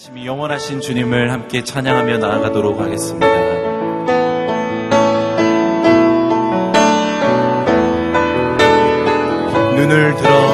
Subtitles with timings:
[0.00, 3.26] 자신이 영원하신 주님을 함께 찬양하며 나아가도록 하겠습니다.
[9.76, 10.49] 눈을 들어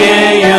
[0.00, 0.57] yeah, yeah.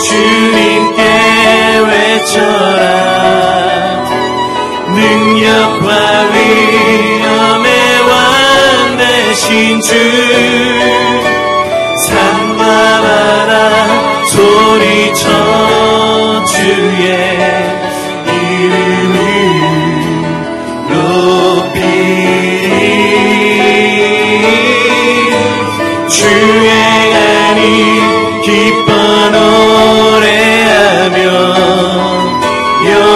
[0.00, 1.02] 주님께
[1.86, 2.80] 외쳐라.
[4.94, 5.88] 능력과
[6.32, 7.68] 위엄의
[8.08, 10.49] 왕 되신 주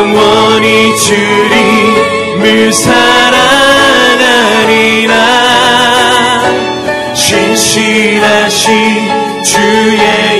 [0.04, 3.54] 영원히 주님을 사랑하리라.
[7.14, 8.72] 신실하신
[9.42, 10.33] 주의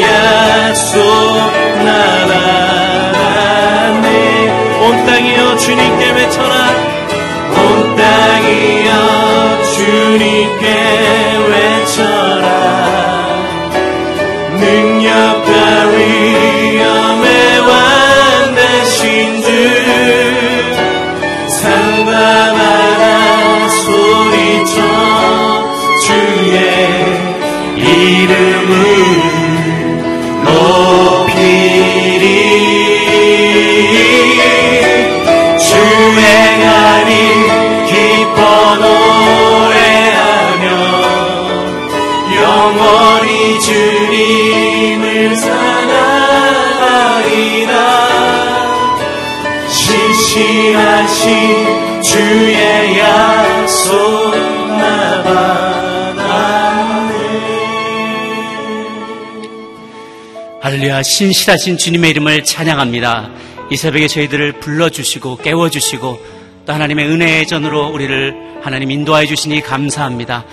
[60.94, 63.31] 할렐루야 신실하신 주님의 이름을 찬양합니다.
[63.70, 66.20] 이 새벽에 저희들을 불러주시고 깨워주시고
[66.67, 70.44] 또 하나님의 은혜의 전으로 우리를 하나님 인도하여 주시니 감사합니다.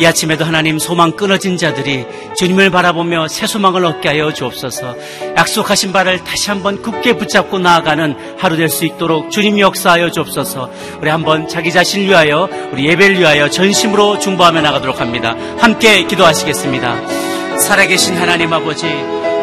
[0.00, 2.06] 이 아침에도 하나님 소망 끊어진 자들이
[2.36, 4.96] 주님을 바라보며 새 소망을 얻게 하여 주옵소서
[5.36, 11.10] 약속하신 바를 다시 한번 굳게 붙잡고 나아가는 하루 될 수 있도록 주님이 역사하여 주옵소서 우리
[11.10, 15.34] 한번 자기 자신을 위하여 우리 예배를 위하여 전심으로 중보하며 나가도록 합니다.
[15.58, 17.58] 함께 기도하시겠습니다.
[17.58, 18.86] 살아계신 하나님 아버지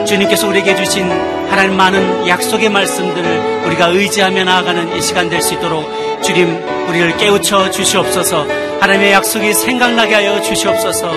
[0.06, 1.10] 주님께서 우리에게 주신
[1.50, 5.86] 하나님 많은 약속의 말씀들을 우리가 의지하며 나아가는 이 시간 될 수 있도록
[6.24, 8.46] 주님 우리를 깨우쳐 주시옵소서.
[8.80, 11.12] 하나님의 약속이 생각나게 하여 주시옵소서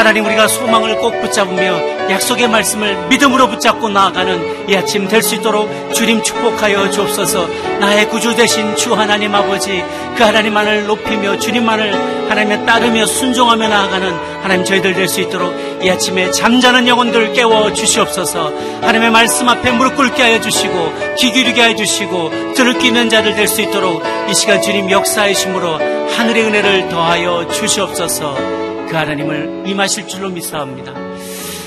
[0.00, 5.68] 하나님 우리가 소망을 꼭 붙잡으며 약속의 말씀을 믿음으로 붙잡고 나아가는 이 아침 될 수 있도록
[5.92, 7.46] 주님 축복하여 주옵소서.
[7.80, 9.84] 나의 구주 되신 주 하나님 아버지
[10.16, 14.10] 그 하나님만을 높이며 주님만을 하나님의 따르며 순종하며 나아가는
[14.42, 18.54] 하나님 저희들 될 수 있도록 이 아침에 잠자는 영혼들 깨워 주시옵소서.
[18.80, 23.34] 하나님의 말씀 앞에 무릎 꿇게 하여 주시고 귀 기울게 하여 주시고 들을 수 있는 자들
[23.34, 25.78] 될 수 있도록 이 시간 주님 역사이심으로
[26.16, 28.59] 하늘의 은혜를 더하여 주시옵소서
[28.90, 30.92] 그 하나님을 임하실 줄로 믿사옵니다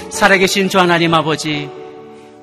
[0.09, 1.69] 살아계신 주 하나님 아버지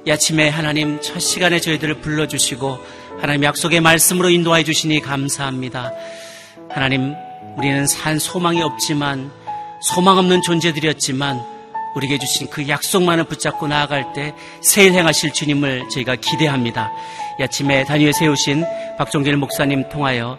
[0.07, 2.79] 이 아침에 하나님 첫 시간에 저희들을 불러주시고
[3.21, 5.93] 하나님 약속의 말씀으로 인도하여 주시니 감사합니다
[6.71, 7.15] 하나님
[7.59, 9.31] 우리는 산 소망이 없지만
[9.83, 11.45] 소망 없는 존재들이었지만
[11.97, 16.93] 우리에게 주신 그 약속만을 붙잡고 나아갈 때 세일 행하실 주님을 저희가 기대합니다.
[17.41, 18.65] 이 아침에 단위에 세우신
[18.97, 20.39] 박종길 목사님 통하여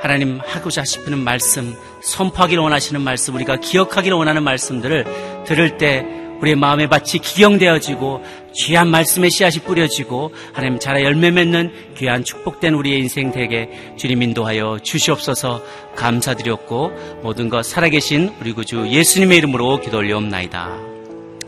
[0.00, 6.04] 하나님 하고자 싶은 말씀, 선포하기를 원하시는 말씀, 우리가 기억하기를 원하는 말씀들을 들을 때
[6.40, 13.00] 우리의 마음에 마치 기경되어지고 귀한 말씀의 씨앗이 뿌려지고 하나님 자라 열매 맺는 귀한 축복된 우리의
[13.00, 15.62] 인생 되게 주님 인도하여 주시옵소서
[15.96, 20.78] 감사드렸고 모든 것 살아계신 우리 구주 예수님의 이름으로 기도 올려옵나이다.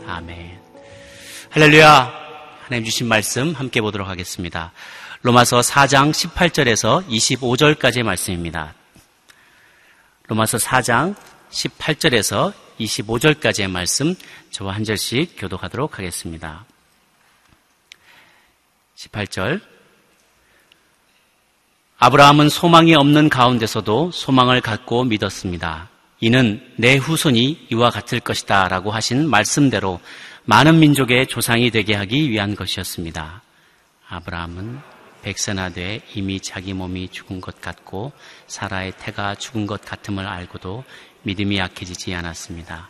[0.05, 0.59] 아멘.
[1.49, 2.13] 할렐루야.
[2.65, 4.71] 하나님 주신 말씀 함께 보도록 하겠습니다.
[5.25, 8.73] 로마서 4장 18절에서 25절까지의 말씀입니다.
[10.27, 11.15] 로마서 4장
[11.49, 14.15] 18절에서 25절까지의 말씀
[14.51, 16.65] 저와 한 절씩 교독하도록 하겠습니다.
[18.97, 19.61] 18절
[21.99, 25.87] 아브라함은 소망이 없는 가운데서도 소망을 갖고 믿었습니다.
[26.19, 30.01] 이는 내 후손이 이와 같을 것이다 라고 하신 말씀대로
[30.43, 33.41] 많은 민족의 조상이 되게 하기 위한 것이었습니다.
[34.09, 34.92] 아브라함은
[35.23, 38.11] 백세나 돼 이미 자기 몸이 죽은 것 같고
[38.47, 40.83] 사라의 태가 죽은 것 같음을 알고도
[41.23, 42.89] 믿음이 약해지지 않았습니다.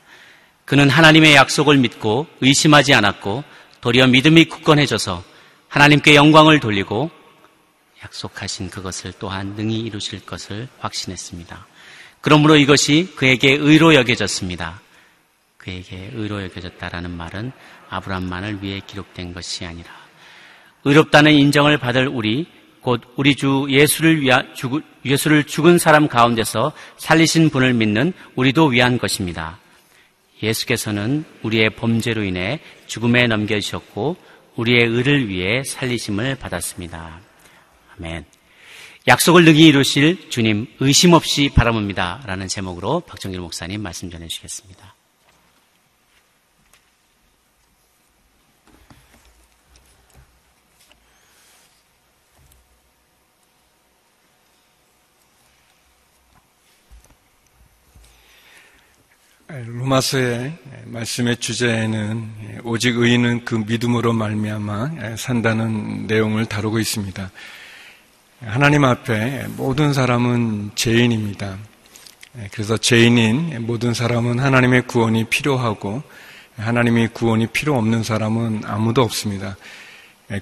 [0.65, 3.43] 그는 하나님의 약속을 믿고 의심하지 않았고
[3.81, 5.23] 도리어 믿음이 굳건해져서
[5.67, 7.11] 하나님께 영광을 돌리고
[8.03, 11.67] 약속하신 그것을 또한 능히 이루실 것을 확신했습니다.
[12.21, 14.81] 그러므로 이것이 그에게 의로 여겨졌습니다.
[15.57, 17.51] 그에게 의로 여겨졌다라는 말은
[17.89, 20.02] 아브람만을 위해 기록된 것이 아니라
[20.85, 22.47] 의롭다는 인정을 받을 우리
[22.81, 28.97] 곧 우리 주 예수를 위하, 죽, 예수를 죽은 사람 가운데서 살리신 분을 믿는 우리도 위한
[28.97, 29.59] 것입니다.
[30.41, 34.17] 예수께서는 우리의 범죄로 인해 죽음에 넘겨주셨고
[34.57, 37.21] 우리의 의를 위해 살리심을 받았습니다.
[37.97, 38.25] 아멘.
[39.07, 42.23] 약속을 능히 이루실 주님 의심 없이 바라봅니다.
[42.25, 44.92] 라는 제목으로 박정길 목사님 말씀 전해 주시겠습니다.
[59.53, 67.29] 로마서의 말씀의 주제에는 오직 의인은 그 믿음으로 말미암아 산다는 내용을 다루고 있습니다.
[68.45, 71.59] 하나님 앞에 모든 사람은 죄인입니다.
[72.51, 76.01] 그래서 죄인인 모든 사람은 하나님의 구원이 필요하고
[76.57, 79.55] 하나님의 구원이 필요 없는 사람은 아무도 없습니다.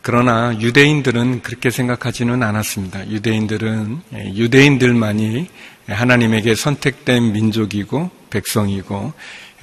[0.03, 3.09] 그러나 유대인들은 그렇게 생각하지는 않았습니다.
[3.09, 4.03] 유대인들은
[4.35, 5.49] 유대인들만이
[5.87, 9.13] 하나님에게 선택된 민족이고 백성이고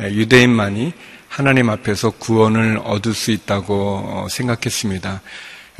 [0.00, 0.92] 유대인만이
[1.28, 5.20] 하나님 앞에서 구원을 얻을 수 있다고 어, 생각했습니다.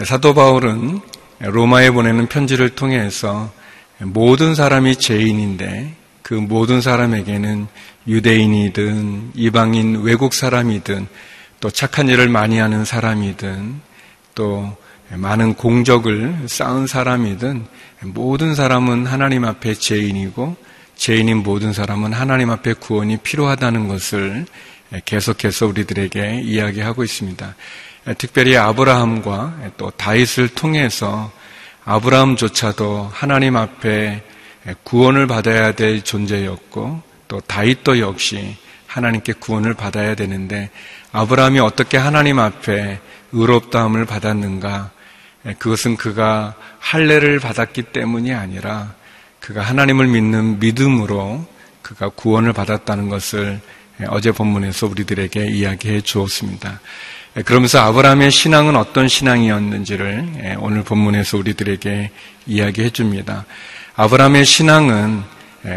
[0.05, 1.01] 사도 바울은
[1.41, 3.53] 로마에 보내는 편지를 통해서
[3.99, 7.67] 모든 사람이 죄인인데 그 모든 사람에게는
[8.07, 11.07] 유대인이든 이방인 외국 사람이든
[11.61, 13.81] 또 착한 일을 많이 하는 사람이든
[14.35, 14.77] 또
[15.11, 17.67] 많은 공적을 쌓은 사람이든
[18.03, 20.57] 모든 사람은 하나님 앞에 죄인이고
[20.99, 24.47] 죄인인 모든 사람은 하나님 앞에 구원이 필요하다는 것을
[25.05, 27.55] 계속해서 우리들에게 이야기하고 있습니다.
[28.19, 31.31] 특별히 아브라함과 또 다윗을 통해서
[31.85, 34.23] 아브라함조차도 하나님 앞에
[34.83, 40.71] 구원을 받아야 될 존재였고 또 다윗도 역시 하나님께 구원을 받아야 되는데
[41.13, 42.99] 아브라함이 어떻게 하나님 앞에
[43.33, 44.91] 의롭다함을 받았는가?
[45.59, 48.98] 그것은 그가 할례를 받았기 때문이 아니라
[49.41, 51.47] 그가 하나님을 믿는 믿음으로
[51.83, 53.61] 그가 구원을 받았다는 것을
[54.09, 56.81] 어제 본문에서 우리들에게 이야기해 주었습니다.
[57.45, 62.11] 그러면서 아브라함의 신앙은 어떤 신앙이었는지를 오늘 본문에서 우리들에게
[62.47, 63.45] 이야기해 줍니다.
[63.97, 65.23] 아브라함의 신앙은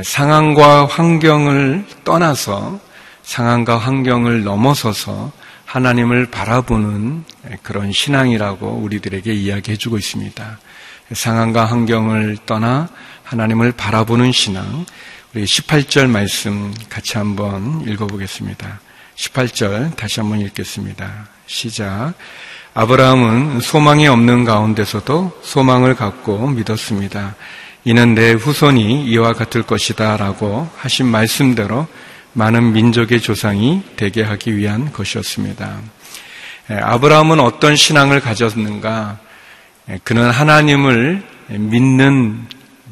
[0.03, 2.79] 상황과 환경을 떠나서
[3.23, 5.31] 상황과 환경을 넘어서서
[5.65, 7.23] 하나님을 바라보는
[7.63, 10.59] 그런 신앙이라고 우리들에게 이야기해 주고 있습니다.
[11.13, 12.89] 상황과 환경을 떠나
[13.31, 14.85] 하나님을 바라보는 신앙.
[15.33, 18.81] 우리 18절 말씀 같이 한번 읽어보겠습니다.
[19.15, 21.29] 18절 다시 한번 읽겠습니다.
[21.47, 22.13] 시작.
[22.73, 27.35] 아브라함은 소망이 없는 가운데서도 소망을 갖고 믿었습니다.
[27.85, 31.87] 이는 내 후손이 이와 같을 것이다 라고 하신 말씀대로
[32.33, 35.79] 많은 민족의 조상이 되게 하기 위한 것이었습니다.
[36.67, 39.19] 아브라함은 어떤 신앙을 가졌는가?
[40.03, 42.45] 그는 하나님을 믿는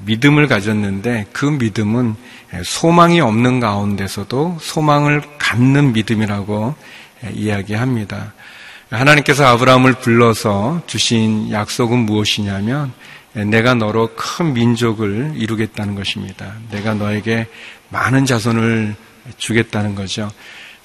[0.05, 2.15] 믿음을 가졌는데 그 믿음은
[2.63, 6.75] 소망이 없는 가운데서도 소망을 갖는 믿음이라고
[7.33, 8.33] 이야기합니다.
[8.89, 12.91] 하나님께서 아브라함을 불러서 주신 약속은 무엇이냐면
[13.33, 16.53] 내가 너로 큰 민족을 이루겠다는 것입니다.
[16.71, 17.47] 내가 너에게
[17.89, 18.95] 많은 자손을
[19.37, 20.31] 주겠다는 거죠.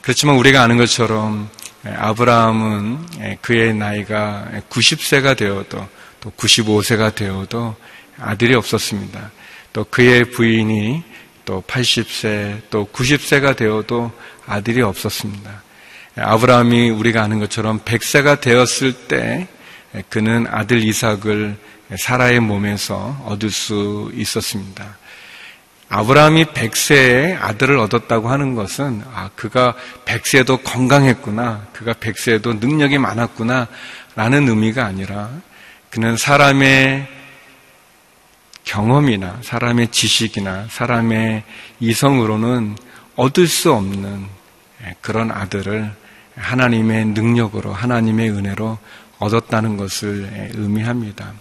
[0.02, 1.48] 그렇지만 우리가 아는 것처럼
[1.84, 5.88] 아브라함은 그의 나이가 90세가 되어도
[6.20, 7.74] 또 95세가 되어도
[8.18, 9.30] 아들이 없었습니다.
[9.72, 11.02] 또 그의 부인이
[11.44, 14.12] 또 80세, 또 90세가 되어도
[14.46, 15.62] 아들이 없었습니다.
[16.16, 19.48] 아브라함이 우리가 아는 것처럼 100세가 되었을 때
[20.08, 21.56] 그는 아들 이삭을
[21.98, 24.96] 사라의 몸에서 얻을 수 있었습니다.
[25.88, 29.74] 아브라함이 100세에 아들을 얻었다고 하는 것은 아 그가
[30.06, 31.66] 100세도 건강했구나.
[31.72, 33.68] 그가 100세도 능력이 많았구나.
[34.16, 35.30] 라는 의미가 아니라
[35.90, 37.06] 그는 사람의
[38.64, 41.44] 경험이나 사람의 지식이나 사람의
[41.80, 42.76] 이성으로는
[43.16, 44.26] 얻을 수 없는
[45.00, 45.92] 그런 아들을
[46.36, 48.78] 하나님의 능력으로 하나님의 은혜로
[49.18, 51.32] 얻었다는 것을 의미합니다.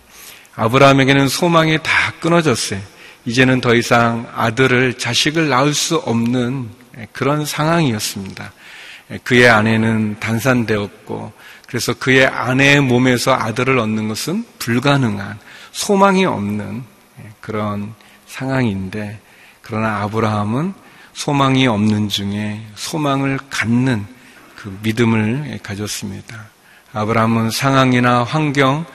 [0.56, 2.80] 아브라함에게는 소망이 다 끊어졌어요.
[3.26, 6.70] 이제는 더 이상 아들을, 자식을 낳을 수 없는
[7.12, 8.52] 그런 상황이었습니다.
[9.24, 11.34] 그의 아내는 단산되었고,
[11.68, 15.40] 그래서 그의 아내의 몸에서 아들을 얻는 것은 불가능한,
[15.72, 16.84] 소망이 없는
[17.42, 17.94] 그런
[18.28, 19.20] 상황인데,
[19.62, 20.74] 그러나 아브라함은
[21.14, 24.06] 소망이 없는 중에 소망을 갖는
[24.56, 26.48] 그 믿음을 가졌습니다.
[26.94, 28.86] 아브라함은 상황이나 환경,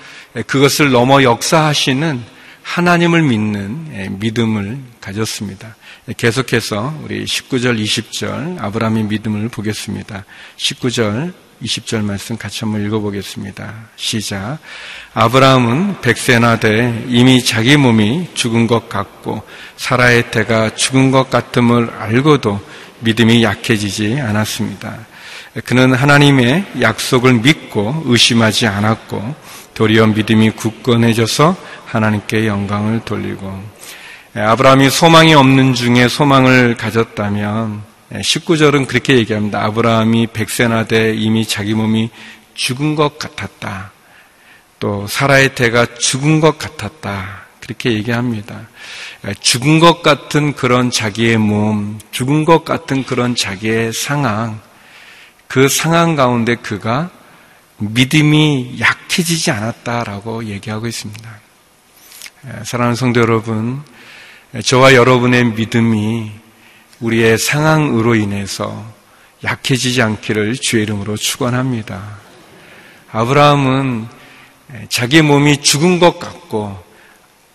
[0.47, 5.75] 그것을 넘어 역사하시는 하나님을 믿는 예, 믿음을 가졌습니다.
[6.17, 10.25] 계속해서 우리 19절, 20절 아브라함의 믿음을 보겠습니다.
[10.57, 13.75] 19절, 20절 말씀 같이 한번 읽어보겠습니다.
[13.97, 14.59] 시작.
[15.15, 19.43] 아브라함은 백세나 돼 이미 자기 몸이 죽은 것 같고
[19.77, 22.61] 사라의 태가 죽은 것 같음을 알고도
[23.01, 25.07] 믿음이 약해지지 않았습니다.
[25.65, 29.35] 그는 하나님의 약속을 믿고 의심하지 않았고
[29.75, 33.63] 도리어 믿음이 굳건해져서 하나님께 영광을 돌리고
[34.35, 39.65] 아브라함이 소망이 없는 중에 소망을 가졌다면 19절은 그렇게 얘기합니다.
[39.65, 42.11] 아브라함이 백세나 돼 이미 자기 몸이
[42.55, 43.93] 죽은 것 같았다.
[44.81, 47.47] 또 사라의 태가 죽은 것 같았다.
[47.61, 48.67] 그렇게 얘기합니다.
[49.41, 54.61] 죽은 것 같은 그런 자기의 몸, 죽은 것 같은 그런 자기의 상황,
[55.47, 57.11] 그 상황 가운데 그가
[57.77, 61.41] 믿음이 약해지지 않았다라고 얘기하고 있습니다.
[62.65, 63.83] 사랑하는 성도 여러분,
[64.65, 66.33] 저와 여러분의 믿음이
[67.01, 68.85] 우리의 상황으로 인해서
[69.45, 72.19] 약해지지 않기를 주의 이름으로 축원합니다.
[73.13, 74.07] 아브라함은
[74.89, 76.77] 자기 몸이 죽은 것 같고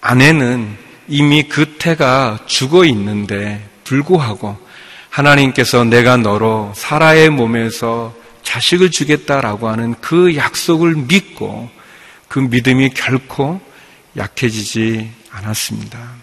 [0.01, 4.57] 아내는 이미 그 태가 죽어 있는데 불구하고
[5.09, 11.69] 하나님께서 내가 너로 사라의 몸에서 자식을 주겠다라고 하는 그 약속을 믿고
[12.27, 13.61] 그 믿음이 결코
[14.17, 16.22] 약해지지 않았습니다.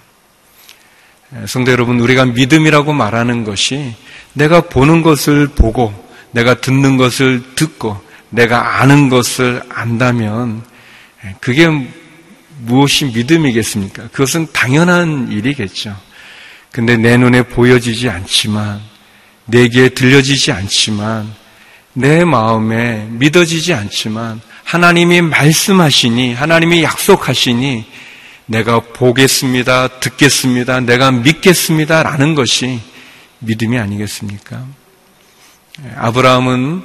[1.47, 3.95] 성도 여러분, 우리가 믿음이라고 말하는 것이
[4.33, 5.95] 내가 보는 것을 보고,
[6.33, 10.63] 내가 듣는 것을 듣고, 내가 아는 것을 안다면,
[11.41, 11.69] 그게
[12.63, 14.09] 무엇이 믿음이겠습니까?
[14.09, 15.97] 그것은 당연한 일이겠죠.
[16.73, 18.81] 근데 내 눈에 보여지지 않지만,
[19.47, 21.33] 내 귀에 들려지지 않지만,
[21.93, 27.85] 내 마음에 믿어지지 않지만, 하나님이 말씀하시니, 하나님이 약속하시니,
[28.51, 32.81] 내가 보겠습니다, 듣겠습니다, 내가 믿겠습니다, 라는 것이
[33.39, 34.65] 믿음이 아니겠습니까?
[35.97, 36.83] 아브라함은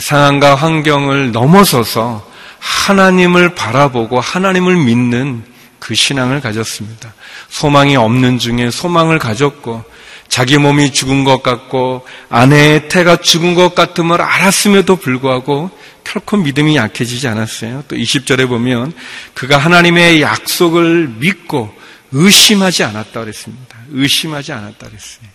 [0.00, 2.26] 상황과 환경을 넘어서서
[2.58, 5.44] 하나님을 바라보고 하나님을 믿는
[5.78, 7.12] 그 신앙을 가졌습니다.
[7.50, 9.84] 소망이 없는 중에 소망을 가졌고
[10.32, 15.70] 자기 몸이 죽은 것 같고 아내의 태가 죽은 것 같음을 알았음에도 불구하고
[16.04, 17.84] 결코 믿음이 약해지지 않았어요.
[17.86, 18.94] 또 20절에 보면
[19.34, 21.70] 그가 하나님의 약속을 믿고
[22.12, 23.76] 의심하지 않았다 그랬습니다.
[23.90, 25.28] 의심하지 않았다 그랬어요.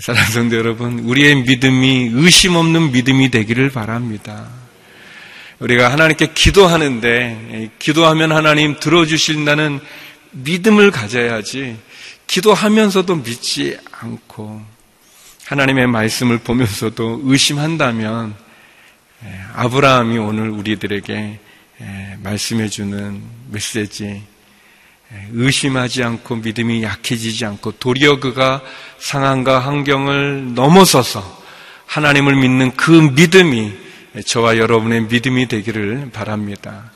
[0.00, 4.48] 사랑하는 성도 여러분, 우리의 믿음이 의심 없는 믿음이 되기를 바랍니다.
[5.60, 9.78] 우리가 하나님께 기도하는데 기도하면 하나님 들어주신다는
[10.32, 11.76] 믿음을 가져야지
[12.30, 14.62] 기도하면서도 믿지 않고
[15.46, 18.36] 하나님의 말씀을 보면서도 의심한다면
[19.24, 21.40] 예, 아브라함이 오늘 우리들에게
[21.80, 28.62] 예, 말씀해 주는 메시지 예, 의심하지 않고 믿음이 약해지지 않고 도리어 그가
[29.00, 31.42] 상황과 환경을 넘어서서
[31.86, 33.72] 하나님을 믿는 그 믿음이
[34.24, 36.92] 저와 여러분의 믿음이 되기를 바랍니다.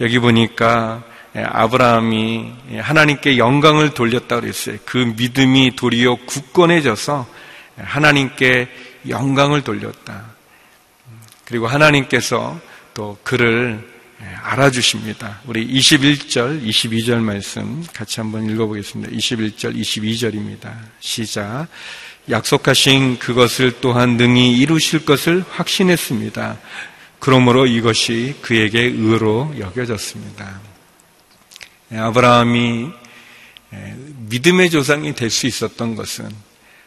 [0.00, 4.78] 여기 보니까 아브라함이 하나님께 영광을 돌렸다고 그랬어요.
[4.84, 7.26] 그 믿음이 도리어 굳건해져서
[7.76, 8.68] 하나님께
[9.08, 10.24] 영광을 돌렸다.
[11.44, 12.60] 그리고 하나님께서
[12.94, 13.88] 또 그를
[14.42, 15.40] 알아주십니다.
[15.46, 19.12] 우리 21절, 22절 말씀 같이 한번 읽어보겠습니다.
[19.12, 20.72] 21절, 22절입니다.
[21.00, 21.68] 시작.
[22.28, 26.58] 약속하신 그것을 또한 능히 이루실 것을 확신했습니다.
[27.18, 30.69] 그러므로 이것이 그에게 의로 여겨졌습니다.
[31.92, 32.88] 아브라함이
[34.28, 36.28] 믿음의 조상이 될 수 있었던 것은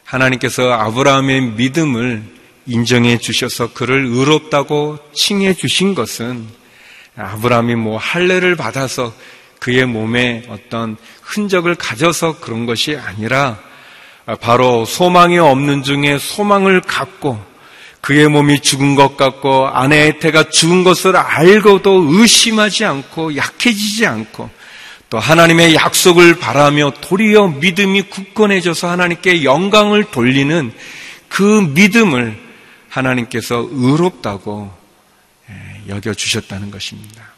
[0.06, 2.24] 하나님께서 아브라함의 믿음을
[2.66, 6.48] 인정해 주셔서 그를 의롭다고 칭해 주신 것은
[7.18, 9.14] 아브라함이 뭐 할례를 받아서
[9.60, 13.60] 그의 몸에 어떤 흔적을 가져서 그런 것이 아니라
[14.40, 17.44] 바로 소망이 없는 중에 소망을 갖고
[18.00, 24.50] 그의 몸이 죽은 것 같고 아내의 태가 죽은 것을 알고도 의심하지 않고 약해지지 않고
[25.14, 30.74] 또 하나님의 약속을 바라며 도리어 믿음이 굳건해져서 하나님께 영광을 돌리는
[31.30, 31.44] 그
[31.76, 32.36] 믿음을
[32.90, 34.76] 하나님께서 의롭다고
[35.52, 37.32] 예, 여겨주셨다는 것입니다.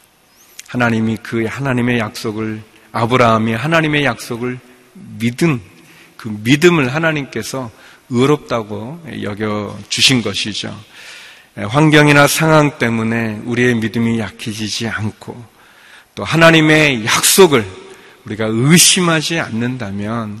[0.68, 2.62] 하나님이 그 하나님의 약속을
[2.92, 4.58] 아브라함이 하나님의 약속을
[5.18, 5.60] 믿은
[6.16, 7.70] 그 믿음을 하나님께서
[8.08, 10.74] 의롭다고 여겨 주신 것이죠.
[11.56, 15.55] 환경이나 상황 때문에 우리의 믿음이 약해지지 않고
[16.16, 17.64] 또 하나님의 약속을
[18.24, 20.40] 우리가 의심하지 않는다면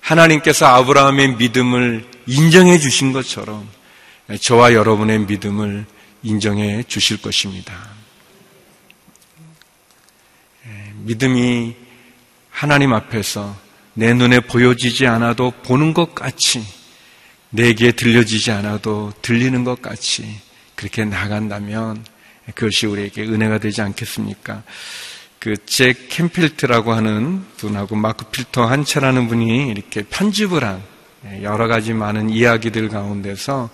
[0.00, 3.66] 하나님께서 아브라함의 믿음을 인정해 주신 것처럼
[4.40, 5.86] 저와 여러분의 믿음을
[6.22, 7.74] 인정해 주실 것입니다.
[11.04, 11.74] 믿음이
[12.50, 13.56] 하나님 앞에서
[13.94, 16.62] 내 눈에 보여지지 않아도 보는 것 같이
[17.48, 20.38] 내게 들려지지 않아도 들리는 것 같이
[20.74, 22.04] 그렇게 나간다면
[22.54, 24.62] 그것이 우리에게 은혜가 되지 않겠습니까?
[25.38, 30.82] 그잭 캠필트라고 하는 분하고 마크 필터 한채라는 분이 이렇게 편집을 한
[31.42, 33.70] 여러 가지 많은 이야기들 가운데서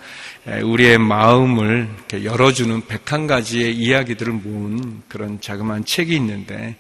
[0.62, 6.76] 우리의 마음을 열어주는 101가지의 이야기들을 모은 그런 자그마한 책이 있는데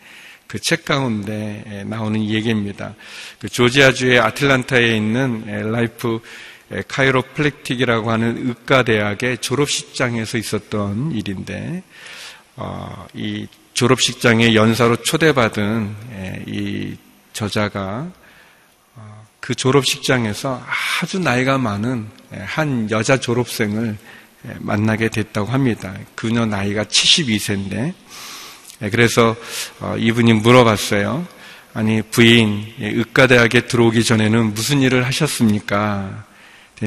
[0.46, 2.94] 그 책 가운데 나오는 얘기입니다.
[3.40, 6.20] 그 조지아주의 아틀란타에 있는 라이프
[6.88, 11.82] 카이로프랙틱이라고 하는 의과대학의 졸업식장에서 있었던 일인데
[12.56, 15.94] 어, 이 졸업식장에 연사로 초대받은
[16.46, 16.96] 이
[17.32, 18.08] 저자가
[18.94, 20.64] 어, 그 졸업식장에서
[21.02, 23.96] 아주 나이가 많은 한 여자 졸업생을
[24.58, 25.94] 만나게 됐다고 합니다.
[26.14, 27.94] 그녀 나이가 72세인데
[28.90, 29.34] 그래서
[29.80, 31.26] 어, 이분이 물어봤어요.
[31.72, 36.24] 아니 부인 의과대학에 들어오기 전에는 무슨 일을 하셨습니까?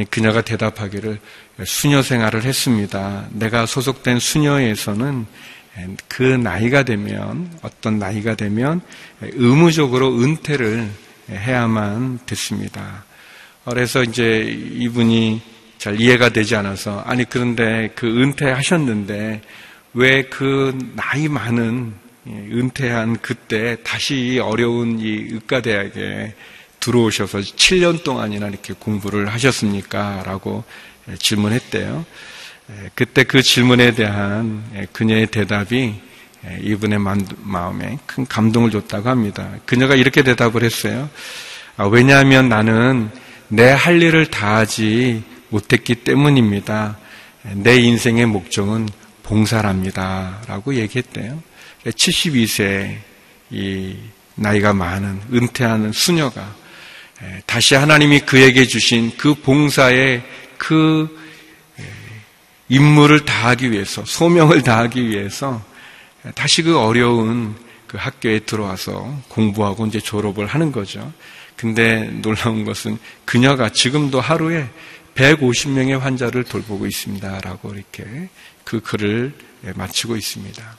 [0.10, 1.20] 그녀가 대답하기를
[1.66, 3.28] 수녀 생활을 했습니다.
[3.32, 5.26] 내가 소속된 수녀에서는
[6.08, 8.82] 그 나이가 되면 어떤 나이가 되면
[9.22, 10.90] 의무적으로 은퇴를
[11.30, 13.06] 해야만 됐습니다.
[13.66, 15.42] 그래서 이제 이분이
[15.78, 19.42] 잘 이해가 되지 않아서 아니 그런데 그 은퇴하셨는데
[19.94, 21.94] 왜 그 나이 많은
[22.28, 26.34] 은퇴한 그때 다시 어려운 이 의과대학에
[26.88, 30.24] 들어오셔서 7년 동안이나 이렇게 공부를 하셨습니까?
[30.26, 30.64] 라고
[31.20, 32.06] 질문했대요.
[32.96, 35.96] 그때 그 질문에 대한 그녀의 대답이
[36.62, 37.00] 이분의
[37.40, 39.50] 마음에 큰 감동을 줬다고 합니다.
[39.66, 41.10] 그녀가 이렇게 대답을 했어요.
[41.76, 43.10] 아, 왜냐하면 나는
[43.50, 46.98] 내 할 일을 다하지 못했기 때문입니다.
[47.54, 48.88] 내 인생의 목적은
[49.24, 50.42] 봉사랍니다.
[50.48, 51.44] 라고 얘기했대요.
[51.86, 52.98] 72세
[53.50, 53.96] 이
[54.36, 56.56] 나이가 많은 은퇴하는 수녀가
[57.46, 60.24] 다시 하나님이 그에게 주신 그 봉사의
[60.58, 61.18] 그
[62.70, 65.64] 임무를 다하기 위해서, 소명을 다하기 위해서
[66.36, 67.56] 다시 그 어려운
[67.88, 71.14] 그 학교에 들어와서 공부하고 이제 졸업을 하는 거죠.
[71.56, 74.68] 근데 놀라운 것은 그녀가 지금도 하루에
[75.16, 77.40] 150명의 환자를 돌보고 있습니다.
[77.42, 78.30] 라고 이렇게
[78.64, 79.34] 그 글을
[79.74, 80.78] 마치고 있습니다.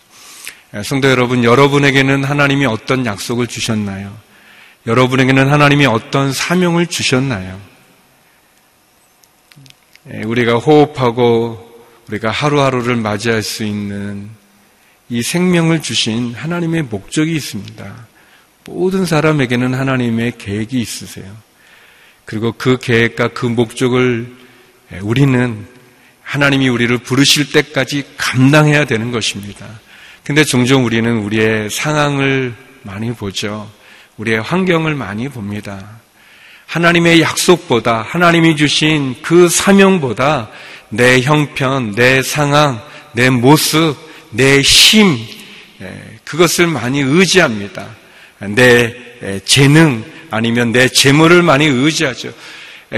[0.84, 4.27] 성도 여러분, 여러분에게는 하나님이 어떤 약속을 주셨나요?
[4.88, 7.60] 여러분에게는 하나님이 어떤 사명을 주셨나요?
[10.24, 14.30] 우리가 호흡하고 우리가 하루하루를 맞이할 수 있는
[15.10, 18.06] 이 생명을 주신 하나님의 목적이 있습니다.
[18.64, 21.36] 모든 사람에게는 하나님의 계획이 있으세요.
[22.24, 24.34] 그리고 그 계획과 그 목적을
[25.02, 25.66] 우리는
[26.22, 29.68] 하나님이 우리를 부르실 때까지 감당해야 되는 것입니다.
[30.24, 33.70] 근데 종종 우리는 우리의 상황을 많이 보죠.
[34.18, 35.78] 우리의 환경을 많이 봅니다.
[36.66, 40.50] 하나님의 약속보다 하나님이 주신 그 사명보다
[40.90, 42.80] 내 형편, 내 상황,
[43.12, 43.96] 내 모습,
[44.30, 45.16] 내 힘,
[46.24, 47.86] 그것을 많이 의지합니다.
[48.40, 48.94] 내
[49.44, 52.32] 재능 아니면 내 재물을 많이 의지하죠.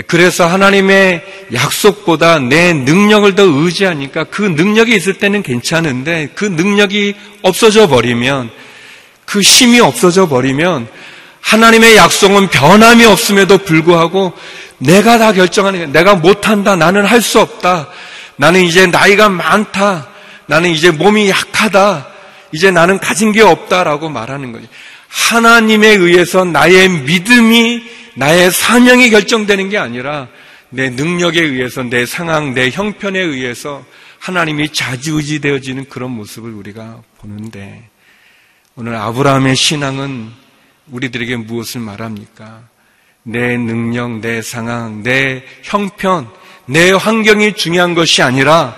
[0.07, 7.89] 그래서 하나님의 약속보다 내 능력을 더 의지하니까 그 능력이 있을 때는 괜찮은데 그 능력이 없어져
[7.89, 8.51] 버리면
[9.31, 10.89] 그 힘이 없어져 버리면
[11.41, 14.33] 하나님의 약속은 변함이 없음에도 불구하고
[14.79, 15.89] 내가 다 결정하는 거야.
[15.93, 16.75] 내가 못한다.
[16.75, 17.89] 나는 할 수 없다.
[18.37, 20.09] 나는 이제 나이가 많다.
[20.47, 22.09] 나는 이제 몸이 약하다.
[22.53, 24.67] 이제 나는 가진 게 없다라고 말하는 거지.
[25.09, 27.83] 하나님에 의해서 나의 믿음이
[28.15, 30.27] 나의 사명이 결정되는 게 아니라
[30.71, 33.85] 내 능력에 의해서 내 상황, 내 형편에 의해서
[34.19, 37.90] 하나님이 자지우지 되어지는 그런 모습을 우리가 보는데
[38.77, 40.31] 오늘 아브라함의 신앙은
[40.91, 42.63] 우리들에게 무엇을 말합니까?
[43.25, 46.29] 내 능력, 내 상황, 내 형편,
[46.67, 48.77] 내 환경이 중요한 것이 아니라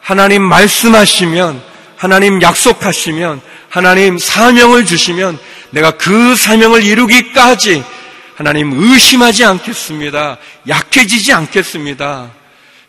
[0.00, 1.62] 하나님 말씀하시면,
[1.96, 5.38] 하나님 약속하시면, 하나님 사명을 주시면
[5.70, 7.84] 내가 그 사명을 이루기까지
[8.36, 10.38] 하나님 의심하지 않겠습니다.
[10.68, 12.30] 약해지지 않겠습니다.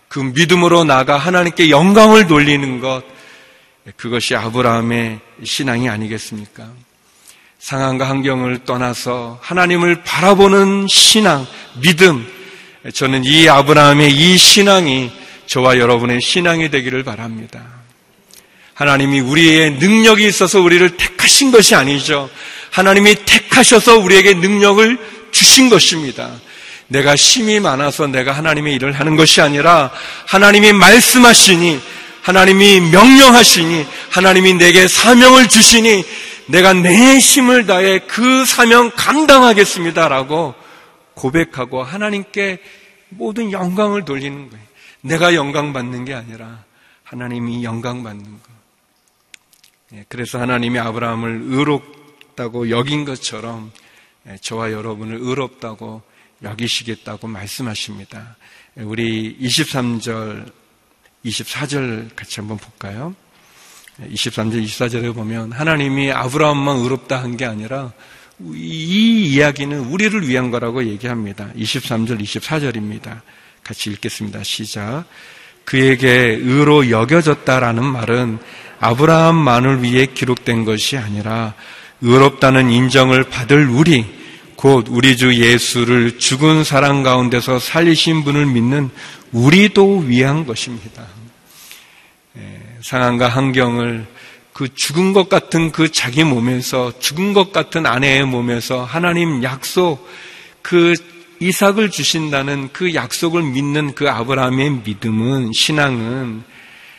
[0.08, 3.04] 그 믿음으로 나가 하나님께 영광을 돌리는 것,
[3.98, 6.68] 그것이 아브라함의 신앙이 아니겠습니까?
[7.60, 11.46] 상황과 환경을 떠나서 하나님을 바라보는 신앙,
[11.82, 12.28] 믿음.
[12.94, 15.12] 저는 이 아브라함의 이 신앙이
[15.46, 17.64] 저와 여러분의 신앙이 되기를 바랍니다.
[18.74, 22.30] 하나님이 우리의 능력이 있어서 우리를 택하신 것이 아니죠.
[22.72, 24.98] 하나님이 택하셔서 우리에게 능력을
[25.32, 26.32] 주신 것입니다.
[26.88, 29.92] 내가 힘이 많아서 내가 하나님의 일을 하는 것이 아니라
[30.28, 31.82] 하나님이 말씀하시니
[32.26, 36.04] 하나님이 명령하시니 하나님이 내게 사명을 주시니
[36.48, 40.56] 내가 내 힘을 다해 그 사명 감당하겠습니다라고
[41.14, 42.58] 고백하고 하나님께
[43.10, 44.66] 모든 영광을 돌리는 거예요.
[45.02, 46.64] 내가 영광 받는 게 아니라
[47.04, 48.40] 하나님이 영광 받는 거.
[49.94, 53.72] 예, 그래서 하나님이 아브라함을 의롭다고 여긴 것처럼
[54.28, 56.02] 예, 저와 여러분을 의롭다고
[56.42, 58.36] 여기시겠다고 말씀하십니다.
[58.80, 60.52] 예, 우리 23절,
[61.26, 63.16] 24절 같이 한번 볼까요?
[64.00, 67.94] 23절, 24절에 보면 하나님이 아브라함만 의롭다 한 게 아니라
[68.54, 71.50] 이 이야기는 우리를 위한 거라고 얘기합니다.
[71.56, 73.22] 23절, 24절입니다.
[73.64, 74.44] 같이 읽겠습니다.
[74.44, 75.06] 시작.
[75.64, 78.38] 그에게 의로 여겨졌다라는 말은
[78.80, 81.54] 아브라함만을 위해 기록된 것이 아니라
[82.02, 84.06] 의롭다는 인정을 받을 우리,
[84.58, 88.90] 곧 우리 주 예수를 죽은 사람 가운데서 살리신 분을 믿는
[89.36, 91.06] 우리도 위한 것입니다.
[92.38, 94.08] 예, 상황과 환경을
[94.54, 100.08] 그 죽은 것 같은 그 자기 몸에서 죽은 것 같은 아내의 몸에서 하나님 약속
[100.62, 100.94] 그
[101.42, 106.44] 이삭을 주신다는 그 약속을 믿는 그 아브라함의 믿음은 신앙은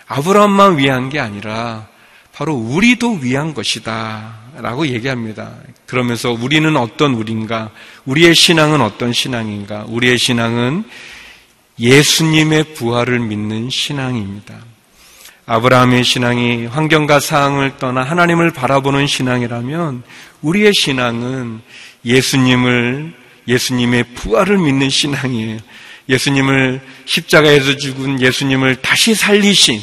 [0.07, 1.88] 아브라함만 위한 게 아니라
[2.35, 4.44] 바로 우리도 위한 것이다.
[4.59, 5.55] 라고 얘기합니다.
[5.87, 7.70] 그러면서 우리는 어떤 우리인가?
[8.05, 9.85] 우리의 신앙은 어떤 신앙인가?
[9.88, 10.85] 우리의 신앙은
[11.79, 14.55] 예수님의 부활을 믿는 신앙입니다.
[15.47, 20.03] 아브라함의 신앙이 환경과 상황을 떠나 하나님을 바라보는 신앙이라면
[20.43, 21.61] 우리의 신앙은
[22.05, 23.15] 예수님을
[23.47, 25.59] 예수님의 부활을 믿는 신앙이에요.
[26.09, 29.81] 예수님을 십자가에서 죽은 예수님을 다시 살리신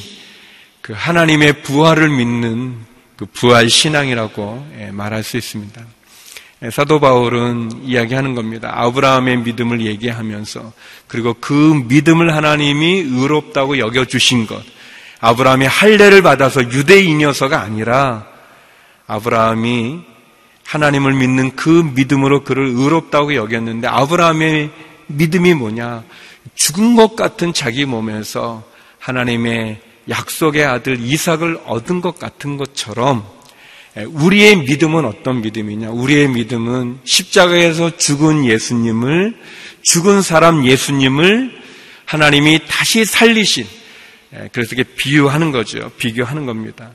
[0.82, 2.78] 그 하나님의 부활을 믿는
[3.16, 5.82] 그 부활 신앙이라고 예, 말할 수 있습니다.
[6.64, 8.72] 예, 사도 바울은 이야기하는 겁니다.
[8.74, 10.72] 아브라함의 믿음을 얘기하면서
[11.08, 14.64] 그리고 그 믿음을 하나님이 의롭다고 여겨주신 것.
[15.20, 18.26] 아브라함이 할례를 받아서 유대인이어서가 아니라
[19.08, 20.02] 아브라함이
[20.66, 24.72] 하나님을 믿는 그 믿음으로 그를 의롭다고 여겼는데 아브라함의
[25.08, 26.04] 믿음이 뭐냐?
[26.56, 28.64] 죽은 것 같은 자기 몸에서
[29.00, 33.33] 하나님의 약속의 아들 이삭을 얻은 것 같은 것처럼
[33.96, 35.90] 우리의 믿음은 어떤 믿음이냐?
[35.92, 39.36] 우리의 믿음은 십자가에서 죽은 예수님을
[39.84, 41.62] 죽은 사람 예수님을
[42.06, 43.66] 하나님이 다시 살리신
[44.52, 45.92] 그래서 이게 비유하는 거죠.
[45.98, 46.94] 비교하는 겁니다.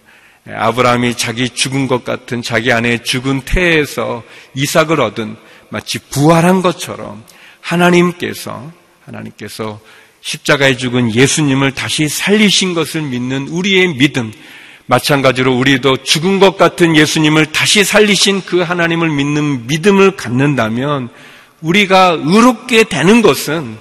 [0.51, 5.37] 아브라함이 자기 죽은 것 같은 자기 안에 죽은 태에서 이삭을 얻은
[5.69, 7.23] 마치 부활한 것처럼
[7.61, 8.73] 하나님께서
[9.05, 9.81] 하나님께서
[10.21, 14.33] 십자가에 죽은 예수님을 다시 살리신 것을 믿는 우리의 믿음,
[14.89, 21.11] 마찬가지로 우리도 죽은 것 같은 예수님을 다시 살리신 그 하나님을 믿는 믿음을 갖는다면
[21.61, 23.77] 우리가 의롭게 되는 것은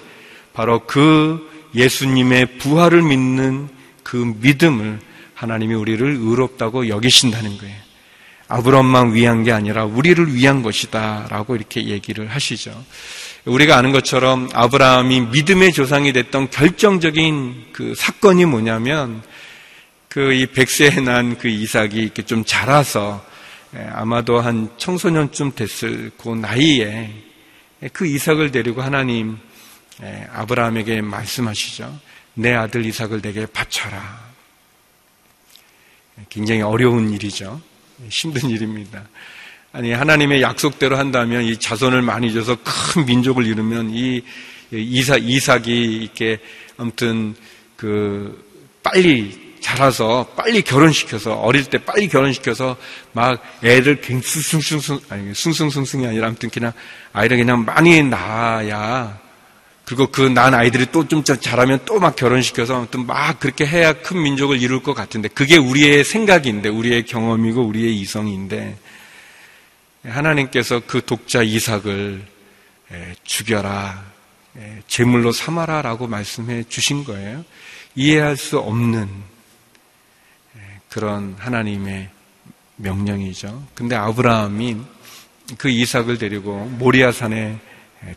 [0.54, 3.70] 바로 그 예수님의 부활을 믿는
[4.04, 5.00] 그 믿음을
[5.34, 7.76] 하나님이 우리를 의롭다고 여기신다는 거예요.
[8.50, 11.28] 아브람만 위한 게 아니라 우리를 위한 것이다.
[11.30, 12.84] 라고 이렇게 얘기를 하시죠.
[13.46, 19.22] 우리가 아는 것처럼 아브라함이 믿음의 조상이 됐던 결정적인 그 사건이 뭐냐면
[20.18, 23.24] 그 이 백세에 난 그 이삭이 이렇게 좀 자라서
[23.76, 27.14] 예, 아마도 한 청소년쯤 됐을 그 나이에
[27.94, 29.38] 그 이삭을 데리고 하나님
[30.02, 32.00] 예, 아브라함에게 말씀하시죠.
[32.34, 34.28] 내 아들 이삭을 내게 바쳐라.
[36.30, 37.62] 굉장히 어려운 일이죠.
[38.10, 39.08] 힘든 일입니다.
[39.72, 44.24] 아니 하나님의 약속대로 한다면 이 자손을 많이 줘서 큰 민족을 이루면 이
[44.72, 45.70] 이삭 이삭이
[46.02, 46.40] 이렇게
[46.76, 47.36] 아무튼
[47.76, 48.44] 그
[48.82, 52.78] 빨리 자라서 빨리 결혼시켜서 어릴 때 빨리 결혼시켜서
[53.12, 56.72] 막 애들 갱숭숭숭 아니 숭숭숭숭이 아니라 아무튼 그냥
[57.12, 59.20] 아이를 그냥 많이 낳아야
[59.84, 64.22] 그리고 그 난 아이들이 또 좀 자라면 또 막 결혼시켜서 아무튼 막 그렇게 해야 큰
[64.22, 68.78] 민족을 이룰 것 같은데 그게 우리의 생각인데 우리의 경험이고 우리의 이성인데
[70.06, 72.26] 하나님께서 그 독자 이삭을
[73.26, 74.02] 죽여라,
[74.88, 77.44] 제물로 삼아라라고 말씀해 주신 거예요.
[77.96, 79.10] 이해할 수 없는
[80.98, 82.10] 그런 하나님의
[82.78, 83.68] 명령이죠.
[83.76, 84.78] 근데 아브라함이
[85.60, 87.60] 그 이삭을 데리고 모리아산에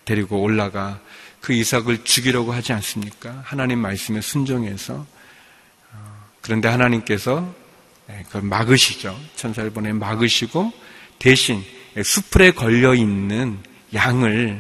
[0.07, 0.99] 데리고 올라가
[1.43, 3.43] 그 이삭을 죽이려고 하지 않습니까?
[3.45, 7.55] 하나님 말씀에 순종해서 어, 그런데 하나님께서
[8.29, 9.15] 그걸 막으시죠.
[9.37, 10.73] 천사를 보내 막으시고
[11.19, 11.63] 대신
[12.03, 13.59] 수풀에 걸려 있는
[13.93, 14.59] 양을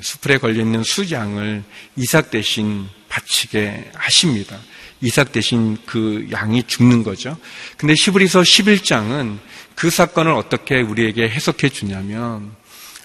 [0.00, 1.64] 수풀에 걸려 있는 수양을
[1.96, 4.58] 이삭 대신 바치게 하십니다.
[5.02, 7.36] 이삭 대신 그 양이 죽는 거죠.
[7.76, 9.38] 근데 시브리서 11장은
[9.74, 12.54] 그 사건을 어떻게 우리에게 해석해 주냐면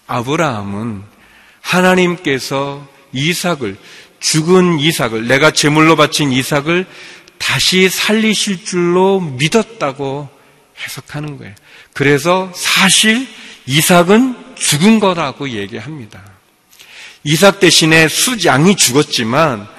[0.06, 1.04] 아브라함은
[1.60, 3.78] 하나님께서 이삭을
[4.22, 6.86] 죽은 이삭을 내가 제물로 바친 이삭을
[7.38, 10.30] 다시 살리실 줄로 믿었다고
[10.80, 11.54] 해석하는 거예요.
[11.94, 13.28] 그래서 사실
[13.66, 16.24] 이삭은 죽은 거라고 얘기합니다.
[17.24, 19.77] 이삭 대신에 수양이 죽었지만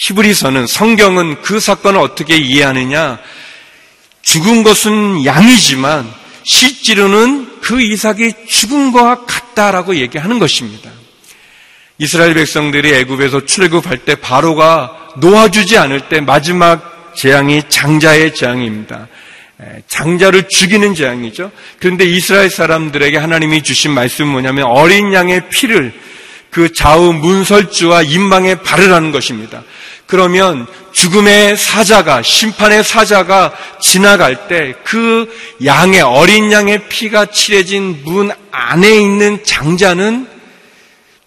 [0.00, 3.18] 히브리서는 성경은 그 사건을 어떻게 이해하느냐?
[4.22, 6.10] 죽은 것은 양이지만
[6.42, 10.90] 실제로는 그 이삭이 죽은 것과 같다라고 얘기하는 것입니다.
[11.98, 19.06] 이스라엘 백성들이 애굽에서 출애굽할 때 바로가 놓아주지 않을 때 마지막 재앙이 장자의 재앙입니다.
[19.86, 21.52] 장자를 죽이는 재앙이죠.
[21.78, 25.92] 그런데 이스라엘 사람들에게 하나님이 주신 말씀은 뭐냐면 어린 양의 피를
[26.50, 29.62] 그 좌우 문설주와 인방에 바르라는 것입니다.
[30.10, 35.32] 그러면 죽음의 사자가, 심판의 사자가 지나갈 때 그
[35.64, 40.28] 양의, 어린 양의 피가 칠해진 문 안에 있는 장자는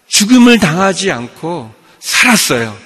[0.06, 2.76] 죽음을 당하지 않고 살았어요.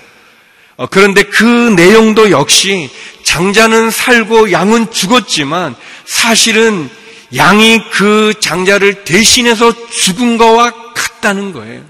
[0.76, 2.88] 어, 그런데 그 내용도 역시
[3.24, 5.74] 장자는 살고 양은 죽었지만
[6.06, 6.88] 사실은
[7.34, 11.82] 양이 그 장자를 대신해서 죽은 거와 같다는 거예요.